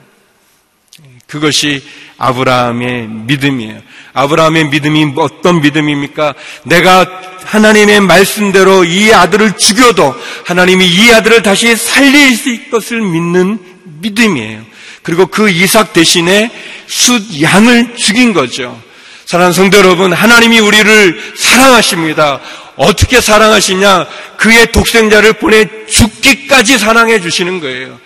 [1.26, 1.82] 그것이
[2.18, 3.80] 아브라함의 믿음이에요.
[4.12, 6.34] 아브라함의 믿음이 어떤 믿음입니까?
[6.64, 7.06] 내가
[7.44, 13.58] 하나님의 말씀대로 이 아들을 죽여도 하나님이 이 아들을 다시 살릴 수 있을 것을 믿는
[14.00, 14.62] 믿음이에요.
[15.02, 16.50] 그리고 그 이삭 대신에
[16.86, 18.78] 숫 양을 죽인 거죠.
[19.24, 22.40] 사랑하는 성도 여러분, 하나님이 우리를 사랑하십니다.
[22.76, 24.06] 어떻게 사랑하시냐?
[24.36, 27.98] 그의 독생자를 보내 죽기까지 사랑해 주시는 거예요.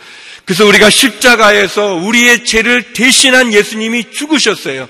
[0.44, 4.88] 그래서 우리가 십자가에서 우리의 죄를 대신한 예수님이 죽으셨어요.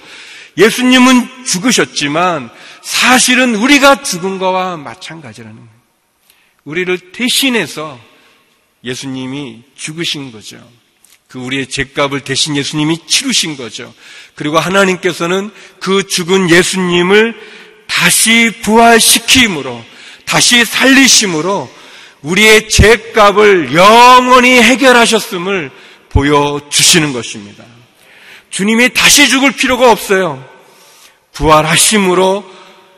[0.56, 2.50] 예수님은 죽으셨지만
[2.82, 5.70] 사실은 우리가 죽은 거와 마찬가지라는 거예요.
[6.64, 7.98] 우리를 대신해서
[8.84, 10.58] 예수님이 죽으신 거죠.
[11.28, 13.94] 그 우리의 죄값을 대신 예수님이 치르신 거죠.
[14.34, 17.34] 그리고 하나님께서는 그 죽은 예수님을
[17.86, 19.82] 다시 부활시킴으로,
[20.26, 21.81] 다시 살리심으로
[22.22, 25.70] 우리의 죄값을 영원히 해결하셨음을
[26.08, 27.64] 보여주시는 것입니다.
[28.50, 30.46] 주님이 다시 죽을 필요가 없어요.
[31.32, 32.44] 부활하심으로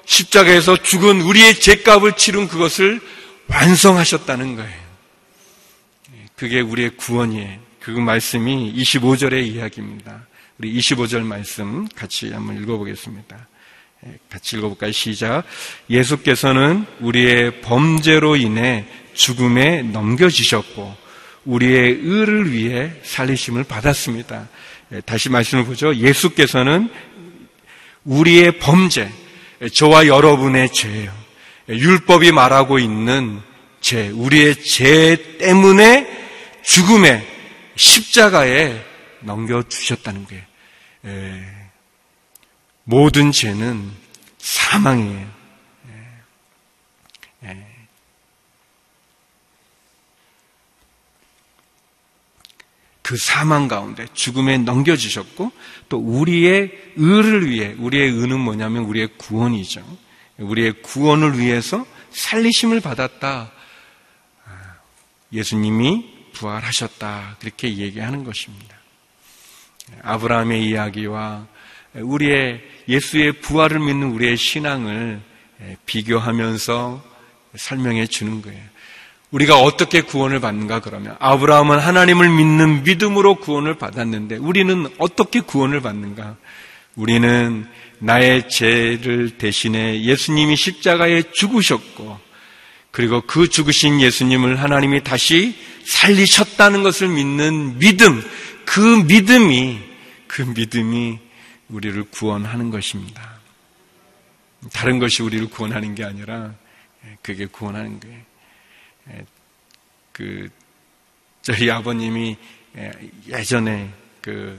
[0.04, 3.00] 십자가에서 죽은 우리의 죄값을 치른 그것을
[3.46, 4.84] 완성하셨다는 거예요.
[6.36, 7.58] 그게 우리의 구원이에요.
[7.80, 10.26] 그 말씀이 25절의 이야기입니다.
[10.58, 13.48] 우리 25절 말씀 같이 한번 읽어보겠습니다.
[14.30, 14.92] 같이 읽어볼까요?
[14.92, 15.44] 시작.
[15.88, 20.96] 예수께서는 우리의 범죄로 인해 죽음에 넘겨지셨고
[21.44, 24.48] 우리의 의를 위해 살리심을 받았습니다.
[24.92, 25.94] 예, 다시 말씀을 보죠.
[25.94, 26.90] 예수께서는
[28.04, 29.10] 우리의 범죄,
[29.72, 31.12] 저와 여러분의 죄예요.
[31.70, 33.40] 예, 율법이 말하고 있는
[33.80, 36.06] 죄, 우리의 죄 때문에
[36.62, 37.26] 죽음에
[37.76, 38.82] 십자가에
[39.20, 40.42] 넘겨주셨다는 거예요.
[41.06, 41.44] 예,
[42.84, 43.90] 모든 죄는
[44.38, 45.33] 사망이에요.
[53.04, 55.52] 그 사망 가운데 죽음에 넘겨주셨고
[55.90, 59.84] 또 우리의 의를 위해 우리의 의는 뭐냐면 우리의 구원이죠.
[60.38, 63.52] 우리의 구원을 위해서 살리심을 받았다.
[65.34, 67.36] 예수님이 부활하셨다.
[67.40, 68.74] 그렇게 얘기하는 것입니다.
[70.02, 71.46] 아브라함의 이야기와
[71.96, 75.20] 우리의 예수의 부활을 믿는 우리의 신앙을
[75.84, 77.04] 비교하면서
[77.54, 78.73] 설명해 주는 거예요.
[79.34, 86.36] 우리가 어떻게 구원을 받는가 그러면 아브라함은 하나님을 믿는 믿음으로 구원을 받았는데 우리는 어떻게 구원을 받는가?
[86.94, 87.66] 우리는
[87.98, 92.20] 나의 죄를 대신해 예수님이 십자가에 죽으셨고
[92.92, 98.22] 그리고 그 죽으신 예수님을 하나님이 다시 살리셨다는 것을 믿는 믿음,
[98.64, 99.80] 그 믿음이
[100.28, 101.18] 그 믿음이
[101.70, 103.40] 우리를 구원하는 것입니다.
[104.72, 106.54] 다른 것이 우리를 구원하는 게 아니라
[107.20, 108.33] 그게 구원하는 거예요.
[110.12, 110.48] 그
[111.42, 112.36] 저희 아버님이
[113.28, 113.90] 예전에
[114.20, 114.58] 그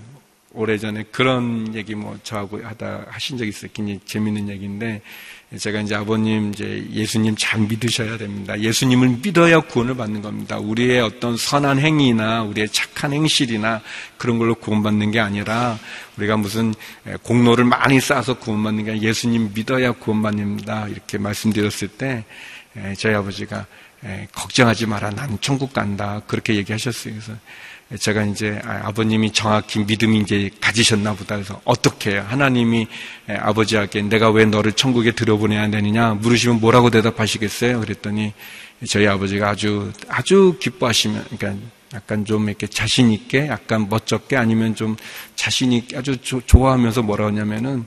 [0.51, 3.71] 오래전에 그런 얘기 뭐 저하고 하다 하신 적이 있어요.
[3.73, 5.01] 굉장히 재밌는 얘기인데
[5.57, 8.57] 제가 이제 아버님 이제 예수님 잘 믿으셔야 됩니다.
[8.57, 10.57] 예수님을 믿어야 구원을 받는 겁니다.
[10.57, 13.81] 우리의 어떤 선한 행위나 우리의 착한 행실이나
[14.17, 15.77] 그런 걸로 구원받는 게 아니라
[16.17, 16.73] 우리가 무슨
[17.23, 22.23] 공로를 많이 쌓아서 구원받는 게 아니라 예수님 믿어야 구원받는다 이렇게 말씀드렸을 때
[22.97, 23.65] 저희 아버지가
[24.33, 25.11] 걱정하지 마라.
[25.11, 26.21] 난 천국 간다.
[26.27, 27.13] 그렇게 얘기하셨어요.
[27.13, 27.33] 그래서
[27.99, 32.17] 제가 이제 아, 아버님이 정확히 믿음이 이제 가지셨나 보다 해서 어떻게?
[32.17, 32.87] 하나님이
[33.27, 37.79] 아버지에게 내가 왜 너를 천국에 들어보내야 되느냐 물으시면 뭐라고 대답하시겠어요?
[37.81, 38.33] 그랬더니
[38.87, 44.95] 저희 아버지가 아주 아주 기뻐하시면 그러니까 약간 좀 이렇게 자신 있게 약간 멋쩍게 아니면 좀
[45.35, 47.85] 자신 있게 아주 조, 좋아하면서 뭐라 하냐면은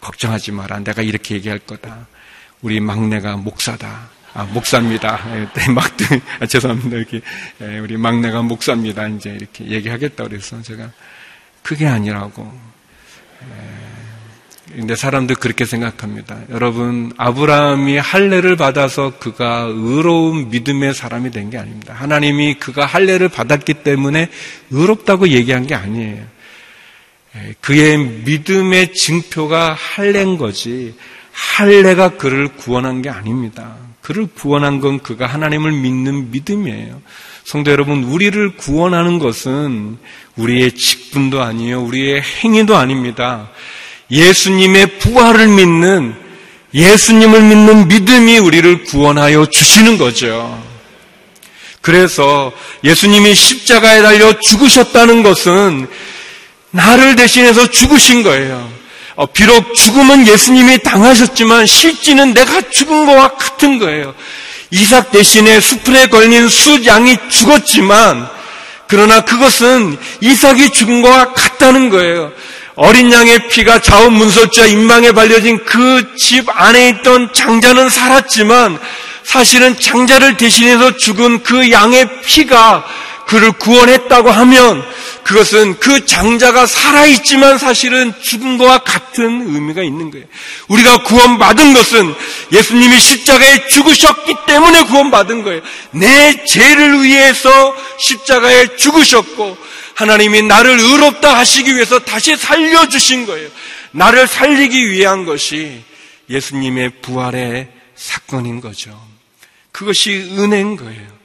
[0.00, 2.08] 걱정하지 마라 내가 이렇게 얘기할 거다
[2.60, 5.18] 우리 막내가 목사다 아, 목사입니다.
[5.34, 6.98] 예, 네, 막대, 아, 죄송합니다.
[6.98, 7.22] 이렇게,
[7.62, 9.08] 예, 우리 막내가 목사입니다.
[9.08, 10.90] 이제 이렇게 얘기하겠다 그래서 제가
[11.62, 12.52] 그게 아니라고.
[13.44, 16.38] 예, 근데 사람들 그렇게 생각합니다.
[16.50, 21.94] 여러분, 아브라함이 할례를 받아서 그가 의로운 믿음의 사람이 된 게 아닙니다.
[21.94, 24.28] 하나님이 그가 할례를 받았기 때문에
[24.70, 26.22] 의롭다고 얘기한 게 아니에요.
[27.62, 30.94] 그의 믿음의 증표가 할례인 거지,
[31.32, 33.85] 할례가 그를 구원한 게 아닙니다.
[34.06, 37.02] 그를 구원한 건 그가 하나님을 믿는 믿음이에요.
[37.42, 39.98] 성도 여러분, 우리를 구원하는 것은
[40.36, 41.82] 우리의 직분도 아니에요.
[41.82, 43.50] 우리의 행위도 아닙니다.
[44.08, 46.14] 예수님의 부활을 믿는
[46.72, 50.64] 예수님을 믿는 믿음이 우리를 구원하여 주시는 거죠.
[51.80, 52.52] 그래서
[52.84, 55.88] 예수님이 십자가에 달려 죽으셨다는 것은
[56.70, 58.75] 나를 대신해서 죽으신 거예요.
[59.16, 64.14] 어, 비록 죽음은 예수님이 당하셨지만 실지는 내가 죽은 것과 같은 거예요.
[64.70, 68.28] 이삭 대신에 수풀에 걸린 숫양이 죽었지만
[68.88, 72.30] 그러나 그것은 이삭이 죽은 것과 같다는 거예요.
[72.74, 78.78] 어린 양의 피가 자원 문설주와 인망에 발려진 그 집 안에 있던 장자는 살았지만
[79.22, 82.84] 사실은 장자를 대신해서 죽은 그 양의 피가
[83.26, 84.84] 그를 구원했다고 하면
[85.24, 90.24] 그것은 그 장자가 살아있지만 사실은 죽은 것과 같은 의미가 있는 거예요.
[90.68, 92.14] 우리가 구원받은 것은
[92.52, 95.60] 예수님이 십자가에 죽으셨기 때문에 구원받은 거예요.
[95.90, 99.58] 내 죄를 위해서 십자가에 죽으셨고
[99.96, 103.48] 하나님이 나를 의롭다 하시기 위해서 다시 살려주신 거예요.
[103.90, 105.82] 나를 살리기 위한 것이
[106.30, 108.96] 예수님의 부활의 사건인 거죠.
[109.72, 111.15] 그것이 은혜인 거예요.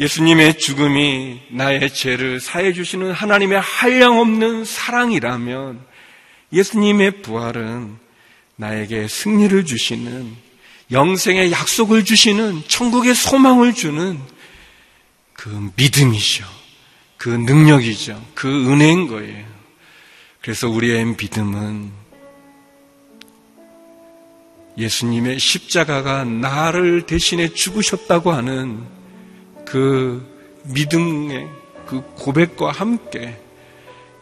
[0.00, 5.84] 예수님의 죽음이 나의 죄를 사해 주시는 하나님의 한량없는 사랑이라면
[6.54, 7.98] 예수님의 부활은
[8.56, 10.34] 나에게 승리를 주시는
[10.90, 14.18] 영생의 약속을 주시는 천국의 소망을 주는
[15.34, 16.46] 그 믿음이죠.
[17.18, 18.24] 그 능력이죠.
[18.34, 19.46] 그 은혜인 거예요.
[20.40, 21.92] 그래서 우리의 믿음은
[24.78, 28.99] 예수님의 십자가가 나를 대신해 죽으셨다고 하는
[29.70, 30.20] 그
[30.64, 31.48] 믿음의
[31.86, 33.36] 그 고백과 함께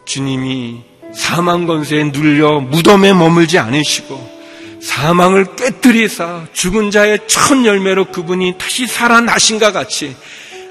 [0.05, 0.81] 주님이
[1.15, 4.39] 사망 권세에 눌려 무덤에 머물지 않으시고
[4.81, 10.15] 사망을 깨뜨리사 죽은 자의 첫 열매로 그분이 다시 살아나신가 같이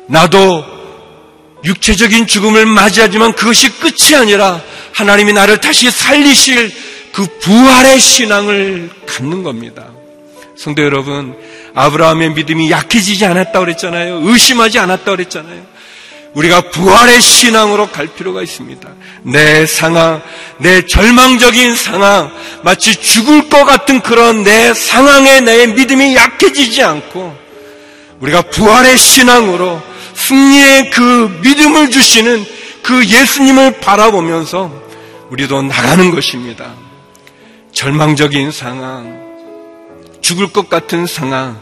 [0.07, 0.64] 나도
[1.64, 4.62] 육체적인 죽음을 맞이하지만 그것이 끝이 아니라
[4.93, 6.72] 하나님이 나를 다시 살리실
[7.12, 9.89] 그 부활의 신앙을 갖는 겁니다.
[10.57, 11.37] 성도 여러분,
[11.75, 14.21] 아브라함의 믿음이 약해지지 않았다고 그랬잖아요.
[14.25, 15.79] 의심하지 않았다고 그랬잖아요.
[16.35, 18.89] 우리가 부활의 신앙으로 갈 필요가 있습니다.
[19.23, 20.23] 내 상황,
[20.59, 22.31] 내 절망적인 상황,
[22.62, 27.37] 마치 죽을 것 같은 그런 내 상황에 내 믿음이 약해지지 않고
[28.21, 29.81] 우리가 부활의 신앙으로
[30.14, 32.45] 승리의 그 믿음을 주시는
[32.83, 34.71] 그 예수님을 바라보면서
[35.31, 36.75] 우리도 나가는 것입니다.
[37.73, 39.28] 절망적인 상황,
[40.21, 41.61] 죽을 것 같은 상황,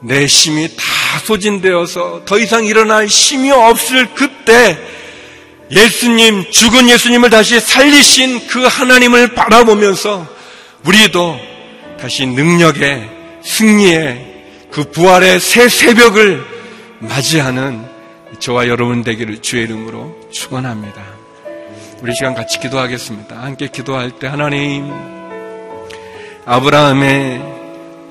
[0.00, 0.84] 내 힘이 다
[1.24, 4.78] 소진되어서 더 이상 일어날 힘이 없을 그때
[5.70, 10.26] 예수님, 죽은 예수님을 다시 살리신 그 하나님을 바라보면서
[10.84, 11.38] 우리도
[12.00, 13.10] 다시 능력의
[13.42, 14.28] 승리의
[14.70, 16.44] 그 부활의 새 새벽을
[17.00, 17.84] 맞이하는
[18.38, 21.02] 저와 여러분 되기를 주의 이름으로 축원합니다.
[22.00, 23.36] 우리 시간 같이 기도하겠습니다.
[23.42, 24.90] 함께 기도할 때 하나님
[26.46, 27.57] 아브라함의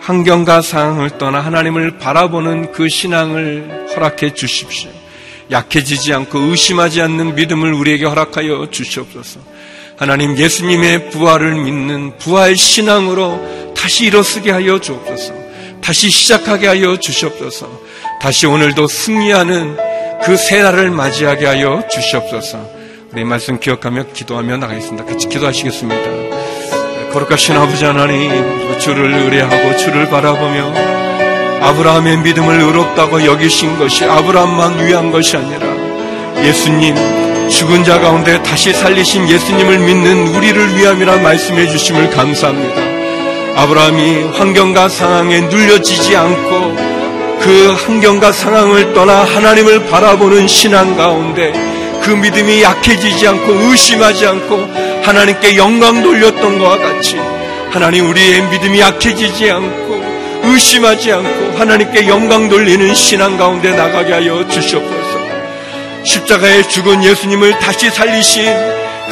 [0.08, 4.90] 환경과 상황을 떠나 하나님을 바라보는 그 신앙을 허락해 주십시오.
[5.52, 9.42] 약해지지 않고 의심하지 않는 믿음을 우리에게 허락하여 주시옵소서.
[9.98, 15.34] 하나님 예수님의 부활을 믿는 부활 신앙으로 다시 일어서게 하여 주옵소서.
[15.82, 17.70] 다시 시작하게 하여 주시옵소서.
[18.22, 19.76] 다시 오늘도 승리하는
[20.24, 22.66] 그 새날을 맞이하게 하여 주시옵소서.
[23.12, 25.04] 우리 말씀 기억하며 기도하며 나가겠습니다.
[25.04, 26.37] 같이 기도하시겠습니다.
[27.18, 28.30] 거룩하신 아버지 하나님
[28.80, 30.72] 주를 의뢰하고 주를 바라보며
[31.62, 35.66] 아브라함의 믿음을 의롭다고 여기신 것이 아브라함만 위한 것이 아니라
[36.44, 43.64] 예수님 죽은 자 가운데 다시 살리신 예수님을 믿는 우리를 위함이라 말씀해 주심을 감사합니다.
[43.64, 46.76] 아브라함이 환경과 상황에 눌려지지 않고
[47.40, 51.52] 그 환경과 상황을 떠나 하나님을 바라보는 신앙 가운데
[52.04, 57.16] 그 믿음이 약해지지 않고 의심하지 않고 하나님께 영광 돌렸던 것과 같이
[57.70, 60.04] 하나님 우리의 믿음이 약해지지 않고
[60.44, 65.18] 의심하지 않고 하나님께 영광 돌리는 신앙 가운데 나가게 하여 주시옵소서.
[66.04, 68.44] 십자가에 죽은 예수님을 다시 살리신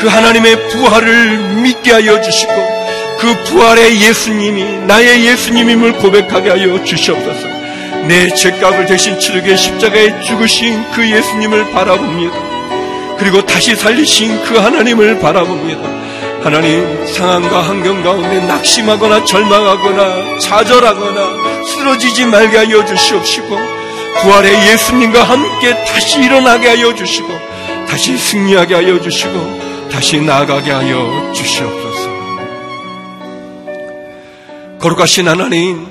[0.01, 2.51] 그 하나님의 부활을 믿게 하여 주시고
[3.19, 7.47] 그 부활의 예수님이 나의 예수님임을 고백하게 하여 주시옵소서.
[8.05, 12.54] 내 죄값을 대신 치르게 십자가에 죽으신 그 예수님을 바라봅니다.
[13.17, 16.05] 그리고 다시 살리신 그 하나님을 바라봅니다.
[16.43, 23.57] 하나님 상황과 환경 가운데 낙심하거나 절망하거나 좌절하거나 쓰러지지 말게 하여 주시옵시고
[24.21, 27.27] 부활의 예수님과 함께 다시 일어나게 하여 주시고
[27.87, 32.09] 다시 승리하게 하여 주시고 다시 나아가게 하여 주시옵소서.
[34.79, 35.87] 거룩하신 하나님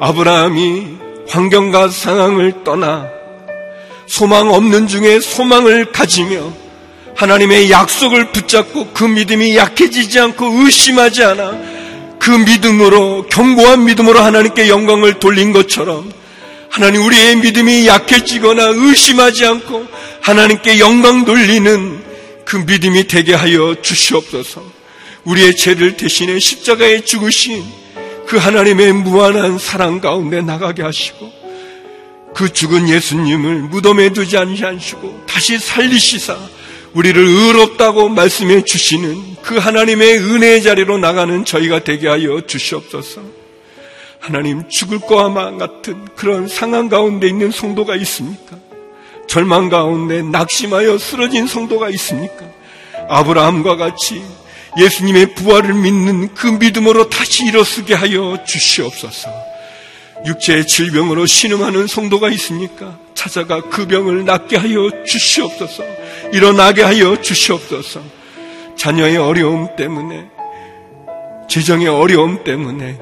[0.00, 3.17] 아브라함이 환경과 상황을 떠나
[4.08, 6.52] 소망 없는 중에 소망을 가지며
[7.14, 11.52] 하나님의 약속을 붙잡고 그 믿음이 약해지지 않고 의심하지 않아
[12.18, 16.10] 그 믿음으로 견고한 믿음으로 하나님께 영광을 돌린 것처럼
[16.70, 19.86] 하나님 우리의 믿음이 약해지거나 의심하지 않고
[20.20, 22.04] 하나님께 영광 돌리는
[22.44, 24.62] 그 믿음이 되게 하여 주시옵소서.
[25.24, 27.64] 우리의 죄를 대신해 십자가에 죽으신
[28.26, 31.37] 그 하나님의 무한한 사랑 가운데 나가게 하시고
[32.38, 36.38] 그 죽은 예수님을 무덤에 두지 않으시고 다시 살리시사
[36.94, 43.22] 우리를 의롭다고 말씀해 주시는 그 하나님의 은혜의 자리로 나가는 저희가 되게 하여 주시옵소서.
[44.20, 48.56] 하나님 죽을 거와 같은 그런 상황 가운데 있는 성도가 있습니까?
[49.26, 52.46] 절망 가운데 낙심하여 쓰러진 성도가 있습니까?
[53.08, 54.22] 아브라함과 같이
[54.78, 59.47] 예수님의 부활을 믿는 그 믿음으로 다시 일어서게 하여 주시옵소서.
[60.26, 62.98] 육체의 질병으로 신음하는 성도가 있습니까?
[63.14, 65.84] 찾아가 그 병을 낫게 하여 주시옵소서.
[66.32, 68.02] 일어나게 하여 주시옵소서.
[68.76, 70.28] 자녀의 어려움 때문에,
[71.48, 72.98] 재정의 어려움 때문에,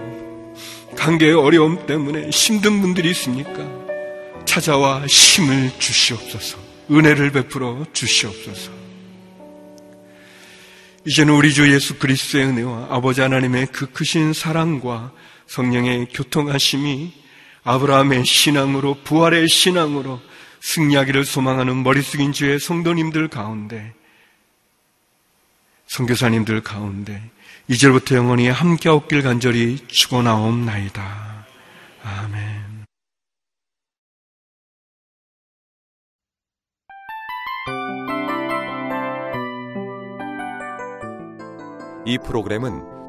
[0.96, 3.64] 관계의 어려움 때문에 힘든 분들이 있습니까?
[4.44, 6.58] 찾아와 힘을 주시옵소서.
[6.90, 8.70] 은혜를 베풀어 주시옵소서.
[11.06, 15.12] 이제는 우리 주 예수 그리스도의 은혜와 아버지 하나님의 그 크신 사랑과
[15.46, 17.12] 성령의 교통하심이
[17.64, 20.20] 아브라함의 신앙으로 부활의 신앙으로
[20.60, 23.94] 승리하기를 소망하는 머리 숙인 주의 성도님들 가운데
[25.86, 27.22] 성교사님들 가운데
[27.68, 31.46] 이제부터 영원히 함께 없길 간절히 축원하옵나이다.
[32.02, 32.66] 아멘.
[42.04, 42.95] 이 프로그램은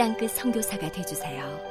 [0.00, 1.69] 땅끝 성교사가 되주세요